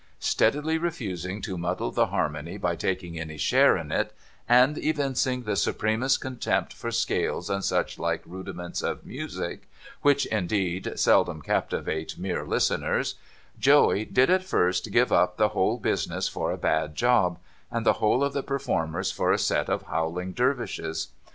Steadily 0.17 0.79
refusing 0.79 1.43
to 1.43 1.59
muddle 1.59 1.91
the 1.91 2.07
harmony 2.07 2.57
by 2.57 2.75
taking 2.75 3.19
any 3.19 3.37
share 3.37 3.77
in 3.77 3.91
it, 3.91 4.11
and 4.49 4.75
evincing 4.79 5.43
the 5.43 5.55
supremest 5.55 6.19
contempt 6.19 6.73
for 6.73 6.89
scales 6.89 7.51
and 7.51 7.63
such 7.63 7.99
like 7.99 8.23
rudiments 8.25 8.81
of 8.81 9.05
music— 9.05 9.69
which, 10.01 10.25
indeed, 10.25 10.91
seldom 10.95 11.39
captivate 11.39 12.17
mere 12.17 12.43
listeners 12.47 13.13
■— 13.13 13.17
Joey 13.61 14.05
did 14.05 14.31
at 14.31 14.43
first 14.43 14.91
give 14.91 15.11
up 15.13 15.37
the 15.37 15.49
whole 15.49 15.77
business 15.77 16.27
for 16.27 16.51
a 16.51 16.57
bad 16.57 16.95
job, 16.95 17.37
and 17.69 17.85
the 17.85 17.93
whole 18.01 18.23
of 18.23 18.33
the 18.33 18.41
performers 18.41 19.11
for 19.11 19.31
a 19.31 19.37
set 19.37 19.69
of 19.69 19.83
howhng 19.85 20.33
Dervishes. 20.33 21.09